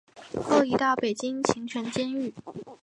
[0.43, 2.33] 后移到北京秦城监狱。